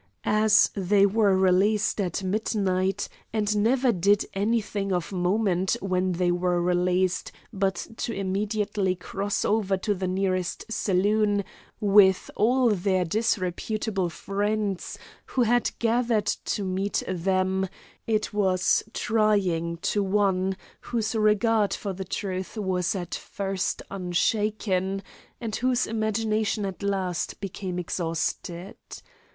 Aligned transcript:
As 0.25 0.71
they 0.73 1.05
were 1.05 1.37
released 1.37 2.01
at 2.01 2.23
midnight, 2.23 3.07
and 3.31 3.55
never 3.55 3.91
did 3.91 4.25
anything 4.33 4.91
of 4.91 5.11
moment 5.11 5.77
when 5.79 6.13
they 6.13 6.31
were 6.31 6.59
released 6.59 7.31
but 7.53 7.75
to 7.97 8.11
immediately 8.11 8.95
cross 8.95 9.45
over 9.45 9.77
to 9.77 9.93
the 9.93 10.07
nearest 10.07 10.65
saloon 10.71 11.43
with 11.79 12.31
all 12.35 12.69
their 12.71 13.05
disreputable 13.05 14.09
friends 14.09 14.97
who 15.27 15.43
had 15.43 15.69
gathered 15.77 16.25
to 16.45 16.63
meet 16.63 17.03
them, 17.07 17.69
it 18.07 18.33
was 18.33 18.81
trying 18.95 19.77
to 19.83 20.01
one 20.01 20.57
whose 20.81 21.13
regard 21.13 21.75
for 21.75 21.93
the 21.93 22.05
truth 22.05 22.57
was 22.57 22.95
at 22.95 23.13
first 23.13 23.83
unshaken, 23.91 25.03
and 25.39 25.57
whose 25.57 25.85
imagination 25.85 26.65
at 26.65 26.79
the 26.79 26.87
last 26.87 27.39
became 27.39 27.77
exhausted. 27.77 28.77